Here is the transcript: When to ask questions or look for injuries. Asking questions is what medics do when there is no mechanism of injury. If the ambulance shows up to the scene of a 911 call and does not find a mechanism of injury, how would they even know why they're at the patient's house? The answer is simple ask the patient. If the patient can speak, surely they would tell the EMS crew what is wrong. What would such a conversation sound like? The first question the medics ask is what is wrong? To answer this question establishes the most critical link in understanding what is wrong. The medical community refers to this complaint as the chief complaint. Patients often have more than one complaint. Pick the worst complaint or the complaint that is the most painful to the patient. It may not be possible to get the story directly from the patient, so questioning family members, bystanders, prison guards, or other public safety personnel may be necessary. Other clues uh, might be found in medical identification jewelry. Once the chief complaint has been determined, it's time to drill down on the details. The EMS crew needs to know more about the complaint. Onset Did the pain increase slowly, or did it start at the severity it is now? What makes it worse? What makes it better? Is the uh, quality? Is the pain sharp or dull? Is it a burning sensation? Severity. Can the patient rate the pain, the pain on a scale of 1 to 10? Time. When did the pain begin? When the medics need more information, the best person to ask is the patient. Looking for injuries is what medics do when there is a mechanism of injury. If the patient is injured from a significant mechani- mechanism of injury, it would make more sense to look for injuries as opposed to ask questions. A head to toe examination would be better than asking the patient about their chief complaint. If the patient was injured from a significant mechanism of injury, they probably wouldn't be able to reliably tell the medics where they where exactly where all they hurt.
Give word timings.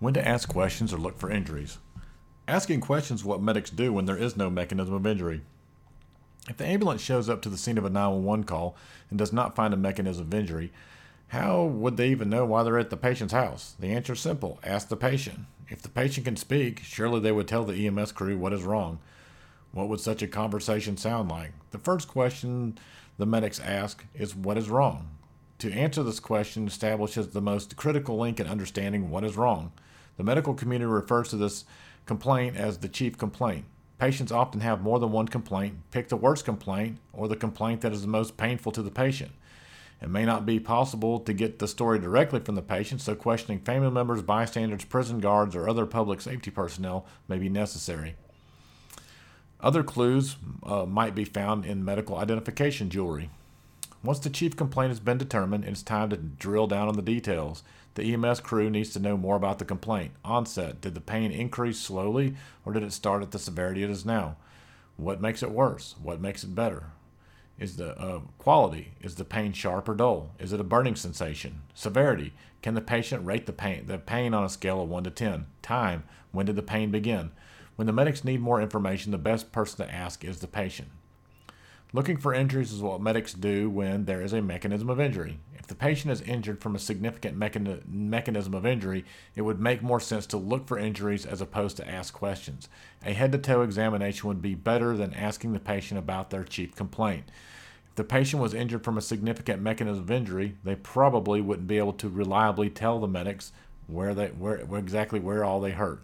When 0.00 0.14
to 0.14 0.26
ask 0.26 0.48
questions 0.48 0.92
or 0.92 0.98
look 0.98 1.18
for 1.18 1.30
injuries. 1.30 1.78
Asking 2.46 2.80
questions 2.80 3.20
is 3.20 3.26
what 3.26 3.42
medics 3.42 3.70
do 3.70 3.92
when 3.92 4.06
there 4.06 4.16
is 4.16 4.36
no 4.36 4.48
mechanism 4.48 4.94
of 4.94 5.06
injury. 5.06 5.42
If 6.48 6.56
the 6.56 6.66
ambulance 6.66 7.02
shows 7.02 7.28
up 7.28 7.42
to 7.42 7.48
the 7.48 7.58
scene 7.58 7.76
of 7.76 7.84
a 7.84 7.90
911 7.90 8.44
call 8.44 8.76
and 9.10 9.18
does 9.18 9.32
not 9.32 9.56
find 9.56 9.74
a 9.74 9.76
mechanism 9.76 10.26
of 10.26 10.34
injury, 10.34 10.72
how 11.28 11.64
would 11.64 11.96
they 11.96 12.08
even 12.08 12.30
know 12.30 12.46
why 12.46 12.62
they're 12.62 12.78
at 12.78 12.90
the 12.90 12.96
patient's 12.96 13.34
house? 13.34 13.74
The 13.78 13.88
answer 13.88 14.14
is 14.14 14.20
simple 14.20 14.60
ask 14.64 14.88
the 14.88 14.96
patient. 14.96 15.40
If 15.68 15.82
the 15.82 15.90
patient 15.90 16.24
can 16.24 16.36
speak, 16.36 16.80
surely 16.82 17.20
they 17.20 17.32
would 17.32 17.48
tell 17.48 17.64
the 17.64 17.86
EMS 17.86 18.12
crew 18.12 18.38
what 18.38 18.54
is 18.54 18.62
wrong. 18.62 19.00
What 19.72 19.88
would 19.88 20.00
such 20.00 20.22
a 20.22 20.28
conversation 20.28 20.96
sound 20.96 21.28
like? 21.28 21.52
The 21.70 21.78
first 21.78 22.08
question 22.08 22.78
the 23.18 23.26
medics 23.26 23.60
ask 23.60 24.04
is 24.14 24.34
what 24.34 24.56
is 24.56 24.70
wrong? 24.70 25.17
To 25.58 25.72
answer 25.72 26.04
this 26.04 26.20
question 26.20 26.68
establishes 26.68 27.28
the 27.28 27.40
most 27.40 27.76
critical 27.76 28.16
link 28.16 28.38
in 28.38 28.46
understanding 28.46 29.10
what 29.10 29.24
is 29.24 29.36
wrong. 29.36 29.72
The 30.16 30.22
medical 30.22 30.54
community 30.54 30.86
refers 30.86 31.28
to 31.30 31.36
this 31.36 31.64
complaint 32.06 32.56
as 32.56 32.78
the 32.78 32.88
chief 32.88 33.18
complaint. 33.18 33.64
Patients 33.98 34.30
often 34.30 34.60
have 34.60 34.82
more 34.82 35.00
than 35.00 35.10
one 35.10 35.26
complaint. 35.26 35.78
Pick 35.90 36.08
the 36.08 36.16
worst 36.16 36.44
complaint 36.44 36.98
or 37.12 37.26
the 37.26 37.34
complaint 37.34 37.80
that 37.80 37.92
is 37.92 38.02
the 38.02 38.08
most 38.08 38.36
painful 38.36 38.70
to 38.72 38.82
the 38.82 38.90
patient. 38.92 39.32
It 40.00 40.08
may 40.08 40.24
not 40.24 40.46
be 40.46 40.60
possible 40.60 41.18
to 41.18 41.32
get 41.32 41.58
the 41.58 41.66
story 41.66 41.98
directly 41.98 42.38
from 42.38 42.54
the 42.54 42.62
patient, 42.62 43.00
so 43.00 43.16
questioning 43.16 43.58
family 43.58 43.90
members, 43.90 44.22
bystanders, 44.22 44.84
prison 44.84 45.18
guards, 45.18 45.56
or 45.56 45.68
other 45.68 45.86
public 45.86 46.20
safety 46.20 46.52
personnel 46.52 47.04
may 47.26 47.38
be 47.38 47.48
necessary. 47.48 48.14
Other 49.60 49.82
clues 49.82 50.36
uh, 50.62 50.86
might 50.86 51.16
be 51.16 51.24
found 51.24 51.66
in 51.66 51.84
medical 51.84 52.16
identification 52.16 52.90
jewelry. 52.90 53.30
Once 54.02 54.20
the 54.20 54.30
chief 54.30 54.56
complaint 54.56 54.90
has 54.90 55.00
been 55.00 55.18
determined, 55.18 55.64
it's 55.64 55.82
time 55.82 56.08
to 56.08 56.16
drill 56.16 56.68
down 56.68 56.86
on 56.86 56.94
the 56.94 57.02
details. 57.02 57.64
The 57.94 58.14
EMS 58.14 58.40
crew 58.40 58.70
needs 58.70 58.90
to 58.90 59.00
know 59.00 59.16
more 59.16 59.34
about 59.34 59.58
the 59.58 59.64
complaint. 59.64 60.12
Onset 60.24 60.80
Did 60.80 60.94
the 60.94 61.00
pain 61.00 61.32
increase 61.32 61.80
slowly, 61.80 62.36
or 62.64 62.72
did 62.72 62.84
it 62.84 62.92
start 62.92 63.22
at 63.22 63.32
the 63.32 63.40
severity 63.40 63.82
it 63.82 63.90
is 63.90 64.06
now? 64.06 64.36
What 64.96 65.20
makes 65.20 65.42
it 65.42 65.50
worse? 65.50 65.96
What 66.00 66.20
makes 66.20 66.44
it 66.44 66.54
better? 66.54 66.90
Is 67.58 67.76
the 67.76 67.98
uh, 67.98 68.20
quality? 68.38 68.92
Is 69.00 69.16
the 69.16 69.24
pain 69.24 69.52
sharp 69.52 69.88
or 69.88 69.94
dull? 69.94 70.30
Is 70.38 70.52
it 70.52 70.60
a 70.60 70.64
burning 70.64 70.94
sensation? 70.94 71.62
Severity. 71.74 72.32
Can 72.62 72.74
the 72.74 72.80
patient 72.80 73.26
rate 73.26 73.46
the 73.46 73.52
pain, 73.52 73.86
the 73.86 73.98
pain 73.98 74.32
on 74.32 74.44
a 74.44 74.48
scale 74.48 74.80
of 74.80 74.88
1 74.88 75.04
to 75.04 75.10
10? 75.10 75.46
Time. 75.60 76.04
When 76.30 76.46
did 76.46 76.54
the 76.54 76.62
pain 76.62 76.92
begin? 76.92 77.32
When 77.74 77.86
the 77.86 77.92
medics 77.92 78.22
need 78.22 78.40
more 78.40 78.60
information, 78.62 79.10
the 79.10 79.18
best 79.18 79.50
person 79.50 79.84
to 79.84 79.92
ask 79.92 80.24
is 80.24 80.38
the 80.38 80.46
patient. 80.46 80.88
Looking 81.94 82.18
for 82.18 82.34
injuries 82.34 82.70
is 82.70 82.82
what 82.82 83.00
medics 83.00 83.32
do 83.32 83.70
when 83.70 84.04
there 84.04 84.20
is 84.20 84.34
a 84.34 84.42
mechanism 84.42 84.90
of 84.90 85.00
injury. 85.00 85.38
If 85.54 85.66
the 85.66 85.74
patient 85.74 86.12
is 86.12 86.20
injured 86.20 86.60
from 86.60 86.74
a 86.76 86.78
significant 86.78 87.38
mechani- 87.38 87.88
mechanism 87.88 88.52
of 88.52 88.66
injury, 88.66 89.06
it 89.34 89.40
would 89.40 89.58
make 89.58 89.82
more 89.82 89.98
sense 89.98 90.26
to 90.26 90.36
look 90.36 90.66
for 90.66 90.78
injuries 90.78 91.24
as 91.24 91.40
opposed 91.40 91.78
to 91.78 91.88
ask 91.88 92.12
questions. 92.12 92.68
A 93.06 93.14
head 93.14 93.32
to 93.32 93.38
toe 93.38 93.62
examination 93.62 94.28
would 94.28 94.42
be 94.42 94.54
better 94.54 94.98
than 94.98 95.14
asking 95.14 95.54
the 95.54 95.60
patient 95.60 95.98
about 95.98 96.28
their 96.28 96.44
chief 96.44 96.76
complaint. 96.76 97.30
If 97.88 97.94
the 97.94 98.04
patient 98.04 98.42
was 98.42 98.52
injured 98.52 98.84
from 98.84 98.98
a 98.98 99.02
significant 99.02 99.62
mechanism 99.62 100.02
of 100.02 100.10
injury, 100.10 100.56
they 100.64 100.76
probably 100.76 101.40
wouldn't 101.40 101.68
be 101.68 101.78
able 101.78 101.94
to 101.94 102.10
reliably 102.10 102.68
tell 102.68 103.00
the 103.00 103.08
medics 103.08 103.50
where 103.86 104.12
they 104.14 104.26
where 104.26 104.58
exactly 104.78 105.20
where 105.20 105.42
all 105.42 105.58
they 105.58 105.70
hurt. 105.70 106.02